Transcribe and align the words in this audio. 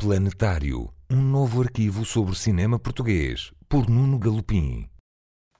Planetário, 0.00 0.88
um 1.10 1.20
novo 1.20 1.60
arquivo 1.60 2.04
sobre 2.04 2.38
cinema 2.38 2.78
português, 2.78 3.50
por 3.68 3.90
Nuno 3.90 4.16
Galopim. 4.16 4.88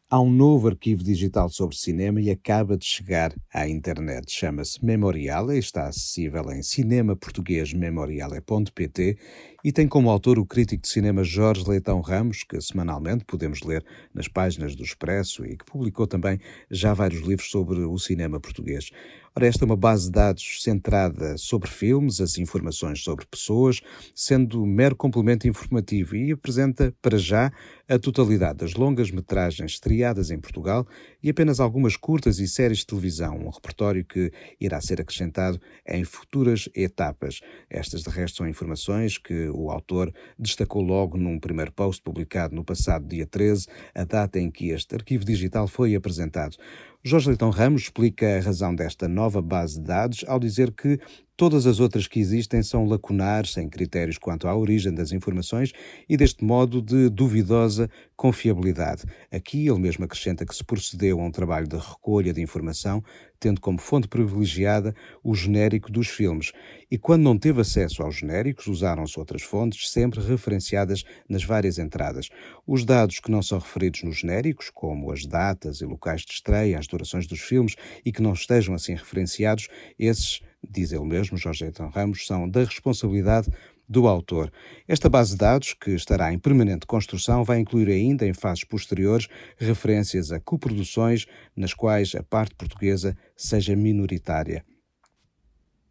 Há 0.09 0.21
um 0.21 0.31
novo 0.31 0.69
arquivo 0.69 1.03
digital 1.03 1.51
sobre 1.51 1.77
cinema 1.77 2.21
e 2.21 2.31
acaba 2.31 2.79
de 2.79 2.87
chegar 2.87 3.35
à 3.53 3.69
internet. 3.69 4.33
Chama-se 4.33 4.83
Memorial 4.83 5.53
e 5.53 5.59
está 5.59 5.89
acessível 5.89 6.51
em 6.53 6.63
cinemaportuguesmemoriale.pt 6.63 9.19
e 9.65 9.73
tem 9.73 9.89
como 9.89 10.09
autor 10.09 10.39
o 10.39 10.47
crítico 10.47 10.83
de 10.83 10.89
cinema 10.89 11.25
Jorge 11.25 11.69
Leitão 11.69 12.01
Ramos, 12.01 12.43
que 12.43 12.61
semanalmente 12.61 13.25
podemos 13.25 13.61
ler 13.63 13.85
nas 14.15 14.29
páginas 14.29 14.77
do 14.77 14.85
Expresso 14.85 15.45
e 15.45 15.57
que 15.57 15.65
publicou 15.65 16.07
também 16.07 16.39
já 16.71 16.95
vários 16.95 17.23
livros 17.23 17.51
sobre 17.51 17.81
o 17.81 17.99
cinema 17.99 18.41
português. 18.41 18.91
Ora, 19.39 19.47
esta 19.47 19.65
é 19.65 19.67
uma 19.67 19.77
base 19.77 20.07
de 20.07 20.11
dados 20.11 20.65
centrada 20.65 21.39
sobre 21.39 21.71
filmes, 21.71 22.21
as 22.21 22.39
informações 22.39 23.05
sobre 23.05 23.25
pessoas, 23.25 23.81
sendo 24.13 24.67
mero 24.67 24.97
complemento 24.97 25.47
informativo 25.47 26.17
e 26.17 26.33
apresenta, 26.33 26.93
para 27.01 27.17
já, 27.17 27.53
a 27.89 28.01
totalidade 28.01 28.59
das 28.59 28.75
longas 28.75 29.13
metragens 29.13 29.75
estreadas 29.75 30.33
em 30.33 30.41
Portugal 30.41 30.85
e 31.23 31.31
apenas 31.31 31.61
algumas 31.61 31.97
curtas 31.97 32.41
e 32.41 32.49
séries 32.49 32.79
de 32.79 32.87
televisão, 32.87 33.39
um 33.39 33.49
repertório 33.49 34.05
que 34.05 34.33
irá 34.61 34.81
ser 34.81 35.01
acrescentado 35.01 35.61
em 35.87 36.03
futuras 36.03 36.69
etapas. 36.75 37.41
Estas, 37.71 38.03
de 38.03 38.11
resto, 38.11 38.39
são 38.39 38.49
informações 38.49 39.19
que 39.19 39.49
o 39.51 39.71
autor 39.71 40.13
destacou 40.37 40.83
logo 40.83 41.17
num 41.17 41.39
primeiro 41.39 41.71
post 41.71 42.03
publicado 42.03 42.57
no 42.57 42.65
passado 42.65 43.07
dia 43.07 43.25
13, 43.25 43.69
a 43.95 44.03
data 44.03 44.41
em 44.41 44.51
que 44.51 44.71
este 44.71 44.97
arquivo 44.97 45.25
digital 45.25 45.69
foi 45.69 45.95
apresentado. 45.95 46.57
Jorge 47.05 47.29
Leitão 47.29 47.51
Ramos 47.51 47.83
explica 47.83 48.39
a 48.39 48.41
razão 48.41 48.75
desta 48.75 49.09
nova 49.09 49.41
base 49.41 49.79
de 49.79 49.87
dados 49.87 50.25
ao 50.27 50.39
dizer 50.39 50.73
que 50.73 50.99
Todas 51.39 51.69
as 51.69 51.79
outras 51.79 52.09
que 52.09 52.19
existem 52.19 52.65
são 52.65 52.85
lacunares, 52.85 53.53
sem 53.53 53.69
critérios 53.69 54.19
quanto 54.19 54.49
à 54.49 54.57
origem 54.57 54.93
das 54.93 55.13
informações 55.13 55.73
e, 56.09 56.17
deste 56.17 56.43
modo, 56.43 56.83
de 56.83 57.09
duvidosa 57.09 57.89
confiabilidade. 58.17 59.05
Aqui 59.31 59.69
ele 59.69 59.79
mesmo 59.79 60.05
acrescenta 60.05 60.45
que 60.45 60.53
se 60.53 60.65
procedeu 60.65 61.21
a 61.21 61.25
um 61.25 61.31
trabalho 61.31 61.69
de 61.69 61.77
recolha 61.77 62.33
de 62.33 62.43
informação, 62.43 63.05
tendo 63.39 63.61
como 63.61 63.79
fonte 63.79 64.09
privilegiada 64.09 64.93
o 65.23 65.33
genérico 65.33 65.93
dos 65.93 66.09
filmes. 66.09 66.51
E 66.91 66.99
quando 66.99 67.23
não 67.23 67.39
teve 67.39 67.61
acesso 67.61 68.03
aos 68.03 68.17
genéricos, 68.17 68.67
usaram-se 68.67 69.17
outras 69.17 69.43
fontes, 69.43 69.93
sempre 69.93 70.21
referenciadas 70.21 71.05
nas 71.29 71.45
várias 71.45 71.79
entradas. 71.79 72.31
Os 72.67 72.85
dados 72.85 73.21
que 73.21 73.31
não 73.31 73.43
são 73.43 73.61
referidos 73.61 74.03
nos 74.03 74.17
genéricos, 74.17 74.71
como 74.75 75.13
as 75.13 75.25
datas 75.25 75.83
e 75.83 75.85
locais 75.85 76.23
de 76.23 76.33
estreia, 76.33 76.81
as 76.81 76.89
durações 76.89 77.29
dos 77.29 77.39
filmes, 77.39 77.77
e 78.05 78.11
que 78.11 78.21
não 78.23 78.33
estejam 78.33 78.75
assim 78.75 78.97
referenciados, 78.97 79.69
esses 79.97 80.41
diz 80.69 80.93
ele 80.93 81.05
mesmo, 81.05 81.37
Jorge 81.37 81.65
Eitão 81.65 81.89
Ramos, 81.89 82.27
são 82.27 82.49
da 82.49 82.65
responsabilidade 82.65 83.51
do 83.89 84.07
autor. 84.07 84.53
Esta 84.87 85.09
base 85.09 85.33
de 85.33 85.39
dados, 85.39 85.73
que 85.73 85.93
estará 85.93 86.33
em 86.33 86.39
permanente 86.39 86.87
construção, 86.87 87.43
vai 87.43 87.59
incluir 87.59 87.89
ainda, 87.89 88.27
em 88.27 88.35
fases 88.35 88.65
posteriores, 88.65 89.29
referências 89.57 90.31
a 90.31 90.39
coproduções 90.39 91.27
nas 91.57 91.73
quais 91.73 92.15
a 92.15 92.23
parte 92.23 92.55
portuguesa 92.55 93.17
seja 93.35 93.75
minoritária. 93.75 94.65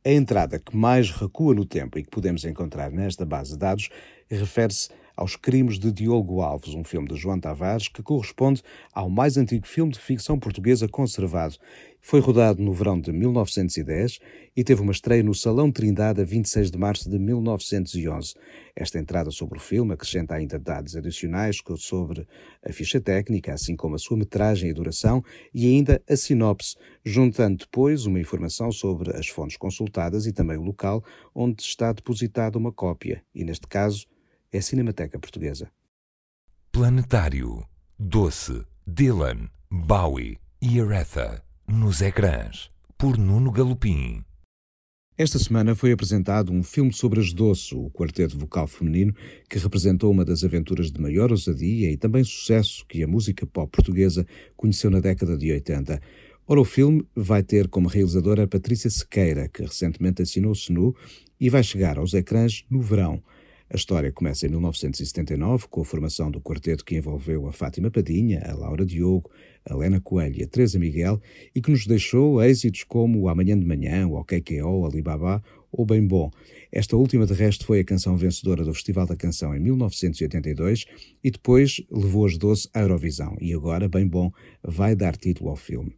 A 0.06 0.12
entrada 0.12 0.60
que 0.60 0.76
mais 0.78 1.10
recua 1.12 1.54
no 1.54 1.66
tempo 1.66 1.98
e 1.98 2.04
que 2.04 2.10
podemos 2.10 2.46
encontrar 2.46 2.92
nesta 2.92 3.26
base 3.26 3.52
de 3.54 3.58
dados 3.58 3.90
refere-se 4.30 4.90
aos 5.18 5.36
Crimes 5.36 5.80
de 5.80 5.92
Diogo 5.92 6.42
Alves, 6.42 6.76
um 6.76 6.84
filme 6.84 7.08
de 7.08 7.16
João 7.16 7.40
Tavares 7.40 7.88
que 7.88 8.04
corresponde 8.04 8.62
ao 8.94 9.10
mais 9.10 9.36
antigo 9.36 9.66
filme 9.66 9.92
de 9.92 10.00
ficção 10.00 10.38
portuguesa 10.38 10.88
conservado. 10.88 11.56
Foi 12.00 12.20
rodado 12.20 12.62
no 12.62 12.72
verão 12.72 13.02
de 13.02 13.12
1910 13.12 14.20
e 14.56 14.64
teve 14.64 14.82
uma 14.82 14.92
estreia 14.92 15.24
no 15.24 15.34
Salão 15.34 15.72
Trindade 15.72 16.22
a 16.22 16.24
26 16.24 16.70
de 16.70 16.78
março 16.78 17.10
de 17.10 17.18
1911. 17.18 18.36
Esta 18.76 19.00
entrada 19.00 19.32
sobre 19.32 19.58
o 19.58 19.62
filme 19.62 19.94
acrescenta 19.94 20.36
ainda 20.36 20.60
dados 20.60 20.96
adicionais 20.96 21.58
sobre 21.78 22.28
a 22.64 22.72
ficha 22.72 23.02
técnica, 23.02 23.54
assim 23.54 23.76
como 23.76 23.96
a 23.96 23.98
sua 23.98 24.16
metragem 24.16 24.70
e 24.70 24.74
duração, 24.74 25.24
e 25.52 25.66
ainda 25.66 26.02
a 26.08 26.16
sinopse, 26.16 26.76
juntando 27.04 27.58
depois 27.58 28.06
uma 28.06 28.20
informação 28.20 28.72
sobre 28.72 29.18
as 29.18 29.28
fontes 29.28 29.58
consultadas 29.58 30.28
e 30.28 30.32
também 30.32 30.58
o 30.58 30.64
local 30.64 31.04
onde 31.34 31.64
está 31.64 31.92
depositada 31.92 32.58
uma 32.58 32.72
cópia, 32.72 33.24
e 33.34 33.44
neste 33.44 33.68
caso, 33.68 34.06
é 34.52 34.58
a 34.58 34.62
Cinemateca 34.62 35.20
Portuguesa. 35.20 35.70
Planetário, 36.72 37.66
Doce, 37.98 38.64
Dylan, 38.86 39.50
Bowie 39.70 40.38
e 40.62 40.80
Aretha 40.80 41.44
nos 41.68 42.02
ecrãs, 42.02 42.72
por 42.98 43.18
Nuno 43.18 43.52
Galopim. 43.52 44.24
Esta 45.18 45.40
semana 45.40 45.74
foi 45.74 45.92
apresentado 45.92 46.54
um 46.54 46.62
filme 46.62 46.94
sobre 46.94 47.20
as 47.20 47.34
Doce, 47.34 47.74
o 47.74 47.90
quarteto 47.90 48.38
vocal 48.38 48.68
feminino 48.68 49.16
que 49.50 49.58
representou 49.58 50.12
uma 50.12 50.24
das 50.24 50.44
aventuras 50.44 50.92
de 50.92 51.02
maior 51.02 51.32
ousadia 51.32 51.92
e 51.92 51.98
também 51.98 52.24
sucesso 52.24 52.86
que 52.88 53.02
a 53.02 53.08
música 53.08 53.46
pop 53.46 53.72
portuguesa 53.72 54.26
conheceu 54.56 54.92
na 54.92 55.00
década 55.00 55.36
de 55.36 55.52
80. 55.52 56.00
Ora, 56.48 56.62
o 56.62 56.66
filme 56.66 57.06
vai 57.16 57.44
ter 57.44 57.68
como 57.68 57.90
realizadora 57.90 58.48
Patrícia 58.48 58.90
Sequeira, 58.90 59.50
que 59.50 59.64
recentemente 59.64 60.22
assinou-se 60.22 60.72
nu 60.72 60.96
e 61.40 61.50
vai 61.50 61.64
chegar 61.64 61.98
aos 61.98 62.14
ecrãs 62.14 62.64
no 62.70 62.82
verão. 62.82 63.22
A 63.70 63.76
história 63.76 64.14
começa 64.14 64.46
em 64.46 64.50
1979, 64.50 65.68
com 65.70 65.82
a 65.82 65.86
formação 65.86 66.32
do 66.32 66.40
quarteto 66.40 66.86
que 66.86 66.96
envolveu 66.96 67.48
a 67.48 67.52
Fátima 67.52 67.92
Padinha, 67.92 68.42
a 68.46 68.54
Laura 68.54 68.86
Diogo, 68.86 69.30
a 69.66 69.74
Helena 69.74 70.00
Coelho 70.00 70.40
e 70.40 70.44
a 70.44 70.48
Teresa 70.48 70.80
Miguel, 70.80 71.20
e 71.54 71.62
que 71.62 71.70
nos 71.70 71.86
deixou 71.86 72.42
êxitos 72.42 72.86
como 72.86 73.20
o 73.20 73.28
Amanhã 73.28 73.60
de 73.60 73.66
Manhã, 73.66 74.08
o 74.08 74.14
OKKO, 74.14 74.86
Alibaba 74.86 75.44
ou 75.70 75.86
Bem 75.86 76.08
Bom. 76.08 76.32
Esta 76.72 76.96
última, 76.96 77.26
de 77.26 77.34
resto, 77.34 77.66
foi 77.66 77.82
a 77.82 77.84
canção 77.84 78.16
vencedora 78.16 78.64
do 78.64 78.74
Festival 78.74 79.06
da 79.06 79.18
Canção 79.18 79.54
em 79.54 79.60
1982 79.60 80.86
e 81.22 81.30
depois 81.30 81.82
levou 81.92 82.26
as 82.26 82.38
doce 82.38 82.70
à 82.74 82.80
Eurovisão. 82.80 83.36
E 83.42 83.54
agora, 83.54 83.90
Bem 83.90 84.08
Bom, 84.08 84.32
vai 84.64 84.96
dar 84.96 85.18
título 85.18 85.50
ao 85.50 85.58
filme. 85.58 85.94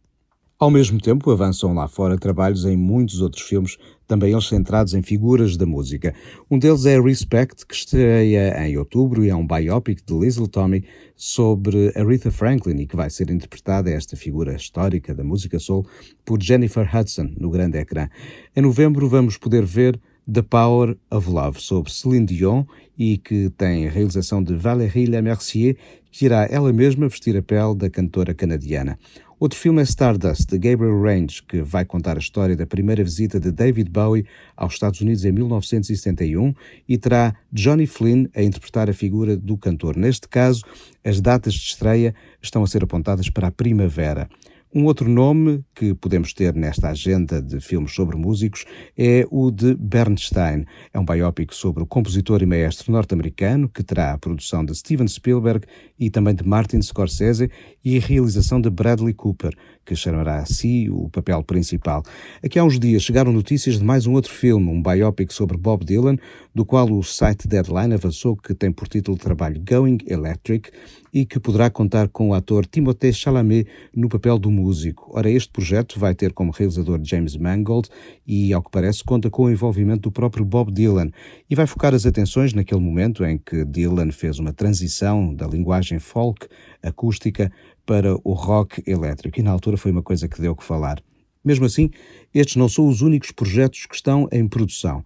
Ao 0.60 0.70
mesmo 0.70 1.00
tempo, 1.00 1.30
avançam 1.30 1.72
lá 1.72 1.88
fora 1.88 2.18
trabalhos 2.18 2.66
em 2.66 2.76
muitos 2.76 3.22
outros 3.22 3.44
filmes, 3.44 3.78
também 4.06 4.30
eles 4.30 4.46
centrados 4.46 4.92
em 4.92 5.00
figuras 5.00 5.56
da 5.56 5.64
música. 5.64 6.14
Um 6.50 6.58
deles 6.58 6.84
é 6.84 7.00
Respect, 7.00 7.64
que 7.64 7.74
estreia 7.74 8.68
em 8.68 8.76
outubro 8.76 9.24
e 9.24 9.30
é 9.30 9.34
um 9.34 9.46
biopic 9.46 10.02
de 10.04 10.12
Liesl 10.12 10.44
Tommy 10.44 10.84
sobre 11.16 11.90
Aretha 11.96 12.30
Franklin 12.30 12.78
e 12.78 12.86
que 12.86 12.94
vai 12.94 13.08
ser 13.08 13.30
interpretada 13.30 13.88
esta 13.88 14.18
figura 14.18 14.54
histórica 14.54 15.14
da 15.14 15.24
música 15.24 15.58
soul 15.58 15.86
por 16.26 16.42
Jennifer 16.42 16.86
Hudson 16.94 17.30
no 17.38 17.48
grande 17.48 17.78
ecrã. 17.78 18.10
Em 18.54 18.60
novembro 18.60 19.08
vamos 19.08 19.38
poder 19.38 19.64
ver 19.64 19.98
The 20.30 20.42
Power 20.42 20.94
of 21.10 21.30
Love, 21.30 21.58
sobre 21.58 21.90
Celine 21.90 22.26
Dion 22.26 22.64
e 22.98 23.16
que 23.16 23.48
tem 23.56 23.88
a 23.88 23.90
realização 23.90 24.42
de 24.42 24.54
Valérie 24.54 25.06
Lemercier, 25.06 25.78
que 26.12 26.26
irá 26.26 26.46
ela 26.50 26.70
mesma 26.70 27.08
vestir 27.08 27.34
a 27.34 27.42
pele 27.42 27.74
da 27.74 27.88
cantora 27.88 28.34
canadiana. 28.34 28.98
Outro 29.40 29.58
filme 29.58 29.80
é 29.80 29.84
Stardust, 29.84 30.50
de 30.50 30.58
Gabriel 30.58 31.00
Range, 31.00 31.42
que 31.42 31.62
vai 31.62 31.82
contar 31.82 32.18
a 32.18 32.20
história 32.20 32.54
da 32.54 32.66
primeira 32.66 33.02
visita 33.02 33.40
de 33.40 33.50
David 33.50 33.88
Bowie 33.88 34.26
aos 34.54 34.74
Estados 34.74 35.00
Unidos 35.00 35.24
em 35.24 35.32
1971 35.32 36.54
e 36.86 36.98
terá 36.98 37.34
Johnny 37.50 37.86
Flynn 37.86 38.26
a 38.36 38.42
interpretar 38.42 38.90
a 38.90 38.92
figura 38.92 39.38
do 39.38 39.56
cantor. 39.56 39.96
Neste 39.96 40.28
caso, 40.28 40.62
as 41.02 41.22
datas 41.22 41.54
de 41.54 41.62
estreia 41.62 42.14
estão 42.42 42.62
a 42.62 42.66
ser 42.66 42.84
apontadas 42.84 43.30
para 43.30 43.48
a 43.48 43.50
primavera. 43.50 44.28
Um 44.72 44.84
outro 44.84 45.08
nome 45.08 45.64
que 45.74 45.94
podemos 45.94 46.32
ter 46.32 46.54
nesta 46.54 46.90
agenda 46.90 47.42
de 47.42 47.58
filmes 47.58 47.92
sobre 47.92 48.16
músicos 48.16 48.64
é 48.96 49.26
o 49.28 49.50
de 49.50 49.74
Bernstein. 49.74 50.64
É 50.94 51.00
um 51.00 51.04
biópico 51.04 51.52
sobre 51.52 51.82
o 51.82 51.86
compositor 51.86 52.40
e 52.40 52.46
maestro 52.46 52.92
norte-americano 52.92 53.68
que 53.68 53.82
terá 53.82 54.12
a 54.12 54.18
produção 54.18 54.64
de 54.64 54.72
Steven 54.72 55.08
Spielberg 55.08 55.66
e 55.98 56.08
também 56.08 56.36
de 56.36 56.46
Martin 56.46 56.80
Scorsese 56.80 57.50
e 57.84 57.98
a 57.98 58.00
realização 58.00 58.60
de 58.60 58.70
Bradley 58.70 59.12
Cooper, 59.12 59.56
que 59.84 59.96
chamará 59.96 60.36
a 60.36 60.46
si 60.46 60.88
o 60.88 61.10
papel 61.10 61.42
principal. 61.42 62.04
Aqui 62.40 62.56
há 62.56 62.62
uns 62.62 62.78
dias 62.78 63.02
chegaram 63.02 63.32
notícias 63.32 63.76
de 63.76 63.84
mais 63.84 64.06
um 64.06 64.12
outro 64.12 64.32
filme, 64.32 64.68
um 64.68 64.80
biópico 64.80 65.34
sobre 65.34 65.56
Bob 65.56 65.84
Dylan, 65.84 66.16
do 66.54 66.64
qual 66.64 66.88
o 66.88 67.02
site 67.02 67.48
Deadline 67.48 67.94
avançou 67.94 68.36
que 68.36 68.54
tem 68.54 68.70
por 68.70 68.86
título 68.86 69.16
de 69.16 69.24
trabalho 69.24 69.60
Going 69.68 69.98
Electric 70.06 70.70
e 71.12 71.24
que 71.24 71.40
poderá 71.40 71.70
contar 71.70 72.08
com 72.08 72.30
o 72.30 72.34
ator 72.34 72.66
Timothée 72.66 73.12
Chalamet 73.12 73.66
no 73.94 74.08
papel 74.08 74.38
do 74.38 74.50
músico. 74.50 75.10
Ora, 75.14 75.30
este 75.30 75.50
projeto 75.50 75.98
vai 75.98 76.14
ter 76.14 76.32
como 76.32 76.52
realizador 76.52 77.00
James 77.02 77.36
Mangold 77.36 77.88
e, 78.26 78.52
ao 78.52 78.62
que 78.62 78.70
parece, 78.70 79.02
conta 79.04 79.30
com 79.30 79.44
o 79.44 79.50
envolvimento 79.50 80.02
do 80.02 80.12
próprio 80.12 80.44
Bob 80.44 80.72
Dylan 80.72 81.10
e 81.48 81.54
vai 81.54 81.66
focar 81.66 81.94
as 81.94 82.06
atenções 82.06 82.52
naquele 82.52 82.80
momento 82.80 83.24
em 83.24 83.38
que 83.38 83.64
Dylan 83.64 84.12
fez 84.12 84.38
uma 84.38 84.52
transição 84.52 85.34
da 85.34 85.46
linguagem 85.46 85.98
folk 85.98 86.46
acústica 86.82 87.52
para 87.84 88.14
o 88.22 88.32
rock 88.32 88.82
elétrico 88.86 89.40
e 89.40 89.42
na 89.42 89.50
altura 89.50 89.76
foi 89.76 89.90
uma 89.90 90.02
coisa 90.02 90.28
que 90.28 90.40
deu 90.40 90.54
que 90.54 90.64
falar. 90.64 91.02
Mesmo 91.44 91.64
assim, 91.64 91.90
estes 92.34 92.56
não 92.56 92.68
são 92.68 92.86
os 92.86 93.00
únicos 93.00 93.32
projetos 93.32 93.86
que 93.86 93.94
estão 93.94 94.28
em 94.30 94.46
produção. 94.46 95.02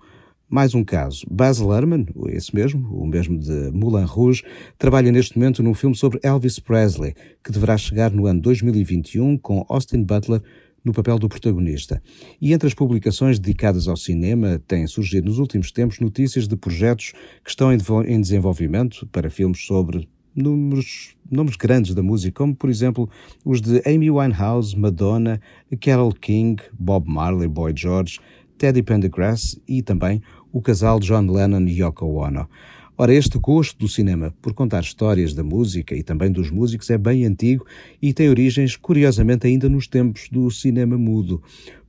Mais 0.49 0.75
um 0.75 0.85
caso. 0.85 1.27
Baz 1.31 1.59
Luhrmann, 1.59 2.07
esse 2.29 2.55
mesmo, 2.55 2.87
o 2.95 3.07
mesmo 3.07 3.39
de 3.39 3.71
Moulin 3.73 4.05
Rouge, 4.05 4.45
trabalha 4.79 5.11
neste 5.11 5.39
momento 5.39 5.63
num 5.63 5.75
filme 5.75 5.97
sobre 5.97 6.21
Elvis 6.23 6.59
Presley, 6.59 7.15
que 7.43 7.51
deverá 7.51 7.77
chegar 7.79 8.11
no 8.11 8.27
ano 8.27 8.41
2021 8.41 9.39
com 9.39 9.65
Austin 9.69 10.05
Butler 10.05 10.43
no 10.85 10.93
papel 10.93 11.19
do 11.19 11.29
protagonista. 11.29 12.03
E 12.41 12.53
entre 12.53 12.69
as 12.69 12.75
publicações 12.75 13.39
dedicadas 13.39 13.89
ao 13.89 13.97
cinema 13.97 14.61
têm 14.69 14.87
surgido 14.87 15.29
nos 15.29 15.39
últimos 15.39 15.73
tempos 15.73 15.99
notícias 15.99 16.47
de 16.47 16.57
projetos 16.57 17.13
que 17.43 17.49
estão 17.51 17.73
em 17.73 18.21
desenvolvimento 18.21 19.07
para 19.07 19.31
filmes 19.31 19.65
sobre 19.65 20.07
números, 20.37 21.17
nomes 21.31 21.57
grandes 21.57 21.95
da 21.95 22.03
música, 22.03 22.33
como 22.33 22.55
por 22.55 22.69
exemplo 22.69 23.09
os 23.45 23.61
de 23.61 23.81
Amy 23.87 24.11
Winehouse, 24.11 24.77
Madonna, 24.77 25.41
Carole 25.81 26.15
King, 26.15 26.63
Bob 26.79 27.09
Marley, 27.09 27.49
Boy 27.49 27.73
George, 27.75 28.19
Teddy 28.59 28.83
Pendergrass 28.83 29.59
e 29.67 29.83
também 29.83 30.23
o 30.53 30.63
casal 30.63 31.01
John 31.01 31.31
Lennon 31.31 31.67
e 31.67 31.81
Yoko 31.81 32.07
Ono. 32.07 32.49
Ora, 32.97 33.13
este 33.13 33.41
gosto 33.41 33.77
do 33.77 33.89
cinema 33.89 34.33
por 34.41 34.55
contar 34.55 34.81
histórias 34.81 35.35
da 35.35 35.43
música 35.43 35.97
e 35.97 36.03
também 36.05 36.31
dos 36.31 36.49
músicos 36.49 36.89
é 36.91 36.97
bem 36.97 37.27
antigo 37.27 37.67
e 38.01 38.15
tem 38.15 38.29
origens, 38.29 38.77
curiosamente, 38.77 39.49
ainda 39.49 39.69
nos 39.69 39.89
tempos 39.89 40.29
do 40.31 40.49
cinema 40.49 40.97
mudo. 40.97 41.43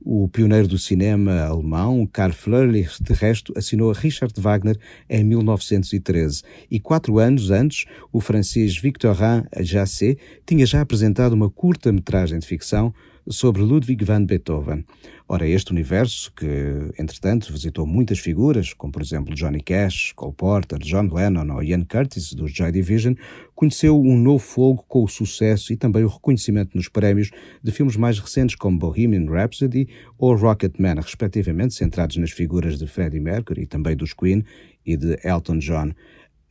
O 0.04 0.26
pioneiro 0.26 0.66
do 0.66 0.76
cinema 0.76 1.42
alemão, 1.42 2.04
Karl 2.12 2.32
Flörlich, 2.32 3.00
de 3.00 3.12
resto, 3.12 3.52
assinou 3.56 3.92
a 3.92 3.94
Richard 3.94 4.34
Wagner 4.40 4.76
em 5.08 5.22
1913 5.22 6.42
e 6.68 6.80
quatro 6.80 7.20
anos 7.20 7.52
antes, 7.52 7.84
o 8.12 8.20
francês 8.20 8.76
Victorin 8.76 9.44
Jacé 9.60 10.16
tinha 10.44 10.66
já 10.66 10.80
apresentado 10.80 11.34
uma 11.34 11.48
curta-metragem 11.48 12.40
de 12.40 12.46
ficção 12.48 12.92
sobre 13.28 13.62
Ludwig 13.62 14.04
van 14.04 14.24
Beethoven. 14.24 14.84
Ora, 15.28 15.46
este 15.46 15.72
universo, 15.72 16.32
que 16.32 16.92
entretanto 16.98 17.52
visitou 17.52 17.86
muitas 17.86 18.18
figuras, 18.18 18.72
como 18.72 18.92
por 18.92 19.02
exemplo 19.02 19.34
Johnny 19.34 19.60
Cash, 19.60 20.12
Cole 20.14 20.34
Porter, 20.36 20.78
John 20.78 21.08
Lennon 21.12 21.52
ou 21.54 21.62
Ian 21.62 21.84
Curtis, 21.84 22.32
dos 22.32 22.52
Joy 22.52 22.70
Division, 22.70 23.14
conheceu 23.54 24.00
um 24.00 24.16
novo 24.16 24.38
fogo 24.38 24.84
com 24.86 25.02
o 25.02 25.08
sucesso 25.08 25.72
e 25.72 25.76
também 25.76 26.04
o 26.04 26.08
reconhecimento 26.08 26.76
nos 26.76 26.88
prémios 26.88 27.30
de 27.62 27.72
filmes 27.72 27.96
mais 27.96 28.18
recentes 28.18 28.54
como 28.54 28.78
Bohemian 28.78 29.28
Rhapsody 29.28 29.88
ou 30.16 30.36
Rocketman, 30.36 31.00
respectivamente 31.00 31.74
centrados 31.74 32.16
nas 32.16 32.30
figuras 32.30 32.78
de 32.78 32.86
Freddie 32.86 33.20
Mercury 33.20 33.62
e 33.62 33.66
também 33.66 33.96
dos 33.96 34.12
Queen 34.12 34.44
e 34.84 34.96
de 34.96 35.18
Elton 35.24 35.58
John. 35.58 35.92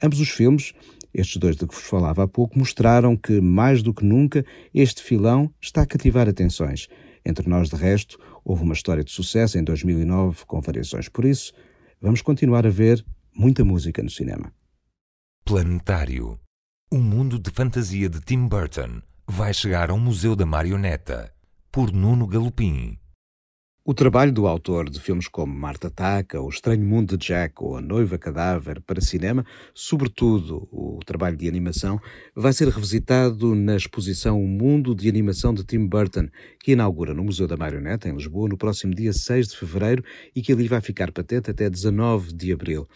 Ambos 0.03 0.19
os 0.19 0.29
filmes 0.29 0.73
estes 1.15 1.37
dois 1.37 1.55
de 1.55 1.65
que 1.65 1.73
vos 1.73 1.85
falava 1.85 2.23
há 2.23 2.27
pouco 2.27 2.59
mostraram 2.59 3.15
que, 3.15 3.39
mais 3.39 3.81
do 3.81 3.93
que 3.93 4.03
nunca, 4.03 4.45
este 4.73 5.01
filão 5.01 5.49
está 5.61 5.81
a 5.81 5.85
cativar 5.85 6.27
atenções. 6.27 6.89
Entre 7.25 7.49
nós, 7.49 7.69
de 7.69 7.75
resto, 7.75 8.19
houve 8.43 8.63
uma 8.63 8.73
história 8.73 9.03
de 9.03 9.11
sucesso 9.11 9.57
em 9.57 9.63
2009 9.63 10.45
com 10.45 10.59
variações. 10.59 11.07
Por 11.07 11.23
isso, 11.23 11.53
vamos 12.01 12.21
continuar 12.21 12.67
a 12.67 12.69
ver 12.69 13.03
muita 13.33 13.63
música 13.63 14.03
no 14.03 14.09
cinema. 14.09 14.51
Planetário. 15.45 16.37
O 16.91 16.97
mundo 16.97 17.39
de 17.39 17.49
fantasia 17.49 18.09
de 18.09 18.19
Tim 18.19 18.47
Burton 18.47 19.01
vai 19.27 19.53
chegar 19.53 19.89
ao 19.89 19.97
Museu 19.97 20.35
da 20.35 20.45
Marioneta, 20.45 21.33
por 21.71 21.91
Nuno 21.91 22.27
Galopim. 22.27 22.99
O 23.87 23.93
trabalho 23.93 24.31
do 24.31 24.47
autor 24.47 24.89
de 24.89 24.99
filmes 24.99 25.27
como 25.27 25.53
Marta 25.53 25.89
Ataca, 25.89 26.41
O 26.41 26.49
Estranho 26.49 26.83
Mundo 26.83 27.15
de 27.15 27.27
Jack 27.27 27.53
ou 27.63 27.77
A 27.77 27.81
Noiva 27.81 28.17
Cadáver 28.17 28.81
para 28.81 28.99
cinema, 28.99 29.45
sobretudo 29.75 30.67
o 30.71 30.97
trabalho 31.05 31.37
de 31.37 31.47
animação, 31.47 32.01
vai 32.35 32.51
ser 32.51 32.67
revisitado 32.67 33.53
na 33.53 33.75
exposição 33.75 34.43
O 34.43 34.47
Mundo 34.47 34.95
de 34.95 35.07
Animação 35.07 35.53
de 35.53 35.63
Tim 35.63 35.85
Burton, 35.85 36.29
que 36.63 36.71
inaugura 36.71 37.13
no 37.13 37.23
Museu 37.23 37.45
da 37.45 37.55
Marioneta, 37.55 38.09
em 38.09 38.15
Lisboa, 38.15 38.49
no 38.49 38.57
próximo 38.57 38.91
dia 38.91 39.13
6 39.13 39.49
de 39.49 39.55
fevereiro 39.55 40.03
e 40.35 40.41
que 40.41 40.51
ali 40.51 40.67
vai 40.67 40.81
ficar 40.81 41.11
patente 41.11 41.51
até 41.51 41.69
19 41.69 42.33
de 42.33 42.51
abril. 42.51 42.87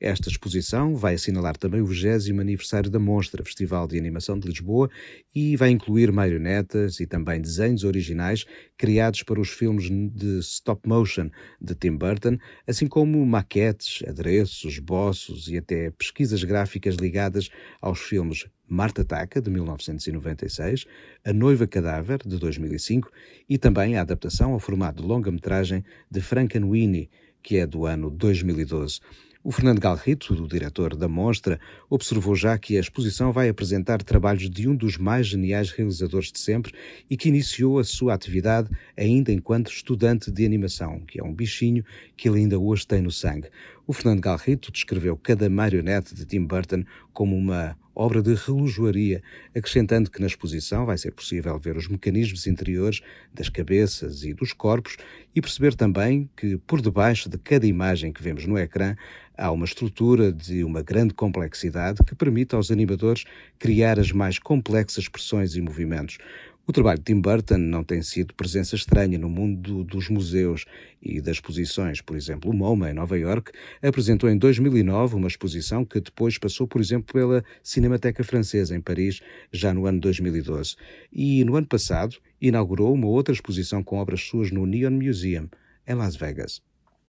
Esta 0.00 0.28
exposição 0.28 0.94
vai 0.94 1.14
assinalar 1.14 1.56
também 1.56 1.80
o 1.80 1.86
20 1.86 2.38
aniversário 2.38 2.88
da 2.88 3.00
Monstra, 3.00 3.42
Festival 3.42 3.88
de 3.88 3.98
Animação 3.98 4.38
de 4.38 4.46
Lisboa, 4.46 4.90
e 5.34 5.56
vai 5.56 5.70
incluir 5.70 6.12
marionetas 6.12 7.00
e 7.00 7.06
também 7.06 7.40
desenhos 7.40 7.82
originais 7.82 8.44
criados 8.76 9.22
para 9.22 9.40
os 9.40 9.50
filmes 9.50 9.88
de 9.90 10.38
stop 10.40 10.88
motion 10.88 11.30
de 11.60 11.74
Tim 11.74 11.96
Burton, 11.96 12.38
assim 12.66 12.86
como 12.86 13.24
maquetes, 13.24 14.02
adereços, 14.06 14.72
esboços 14.72 15.48
e 15.48 15.56
até 15.56 15.90
pesquisas 15.90 16.44
gráficas 16.44 16.96
ligadas 16.96 17.48
aos 17.80 18.00
filmes 18.00 18.46
Marta 18.68 19.02
Ataca, 19.02 19.40
de 19.40 19.48
1996, 19.48 20.86
A 21.24 21.32
Noiva 21.32 21.66
Cadáver, 21.66 22.18
de 22.26 22.36
2005, 22.36 23.10
e 23.48 23.56
também 23.56 23.96
a 23.96 24.00
adaptação 24.00 24.52
ao 24.52 24.58
formato 24.58 25.02
de 25.02 25.08
longa-metragem 25.08 25.84
de 26.10 26.20
Frankenweenie, 26.20 27.08
que 27.42 27.58
é 27.58 27.66
do 27.66 27.86
ano 27.86 28.10
2012. 28.10 29.00
O 29.46 29.52
Fernando 29.52 29.78
Galrito, 29.78 30.34
o 30.34 30.48
diretor 30.48 30.96
da 30.96 31.06
Mostra, 31.06 31.60
observou 31.88 32.34
já 32.34 32.58
que 32.58 32.76
a 32.76 32.80
exposição 32.80 33.30
vai 33.30 33.48
apresentar 33.48 34.02
trabalhos 34.02 34.50
de 34.50 34.68
um 34.68 34.74
dos 34.74 34.98
mais 34.98 35.28
geniais 35.28 35.70
realizadores 35.70 36.32
de 36.32 36.40
sempre 36.40 36.74
e 37.08 37.16
que 37.16 37.28
iniciou 37.28 37.78
a 37.78 37.84
sua 37.84 38.12
atividade 38.12 38.68
ainda 38.96 39.30
enquanto 39.30 39.70
estudante 39.70 40.32
de 40.32 40.44
animação, 40.44 40.98
que 41.06 41.20
é 41.20 41.22
um 41.22 41.32
bichinho 41.32 41.84
que 42.16 42.28
ele 42.28 42.40
ainda 42.40 42.58
hoje 42.58 42.84
tem 42.84 43.00
no 43.00 43.12
sangue. 43.12 43.48
O 43.86 43.92
Fernando 43.92 44.20
Galrito 44.20 44.72
descreveu 44.72 45.16
cada 45.16 45.48
marionete 45.48 46.12
de 46.12 46.24
Tim 46.24 46.44
Burton 46.44 46.82
como 47.12 47.36
uma 47.36 47.78
obra 47.96 48.22
de 48.22 48.34
relojoaria, 48.34 49.22
acrescentando 49.56 50.10
que 50.10 50.20
na 50.20 50.26
exposição 50.26 50.84
vai 50.84 50.98
ser 50.98 51.12
possível 51.12 51.58
ver 51.58 51.78
os 51.78 51.88
mecanismos 51.88 52.46
interiores 52.46 53.00
das 53.32 53.48
cabeças 53.48 54.22
e 54.22 54.34
dos 54.34 54.52
corpos 54.52 54.98
e 55.34 55.40
perceber 55.40 55.74
também 55.74 56.28
que, 56.36 56.58
por 56.58 56.82
debaixo 56.82 57.30
de 57.30 57.38
cada 57.38 57.66
imagem 57.66 58.12
que 58.12 58.22
vemos 58.22 58.46
no 58.46 58.58
ecrã, 58.58 58.94
há 59.36 59.50
uma 59.50 59.64
estrutura 59.64 60.30
de 60.30 60.62
uma 60.62 60.82
grande 60.82 61.14
complexidade 61.14 62.02
que 62.04 62.14
permite 62.14 62.54
aos 62.54 62.70
animadores 62.70 63.24
criar 63.58 63.98
as 63.98 64.12
mais 64.12 64.38
complexas 64.38 65.04
expressões 65.04 65.56
e 65.56 65.60
movimentos. 65.62 66.18
O 66.68 66.72
trabalho 66.72 66.98
de 66.98 67.04
Tim 67.04 67.20
Burton 67.20 67.58
não 67.58 67.84
tem 67.84 68.02
sido 68.02 68.34
presença 68.34 68.74
estranha 68.74 69.16
no 69.16 69.28
mundo 69.28 69.84
dos 69.84 70.08
museus 70.08 70.64
e 71.00 71.20
das 71.20 71.36
exposições. 71.36 72.00
Por 72.00 72.16
exemplo, 72.16 72.50
o 72.50 72.52
MoMA, 72.52 72.90
em 72.90 72.92
Nova 72.92 73.16
York, 73.16 73.52
apresentou 73.80 74.28
em 74.28 74.36
2009 74.36 75.14
uma 75.14 75.28
exposição 75.28 75.84
que 75.84 76.00
depois 76.00 76.38
passou, 76.38 76.66
por 76.66 76.80
exemplo, 76.80 77.14
pela 77.14 77.44
Cinemateca 77.62 78.24
Francesa, 78.24 78.74
em 78.74 78.80
Paris, 78.80 79.20
já 79.52 79.72
no 79.72 79.86
ano 79.86 80.00
2012. 80.00 80.74
E, 81.12 81.44
no 81.44 81.54
ano 81.54 81.68
passado, 81.68 82.16
inaugurou 82.40 82.92
uma 82.92 83.06
outra 83.06 83.32
exposição 83.32 83.80
com 83.80 83.98
obras 83.98 84.22
suas 84.22 84.50
no 84.50 84.66
Neon 84.66 84.90
Museum, 84.90 85.48
em 85.86 85.94
Las 85.94 86.16
Vegas. 86.16 86.60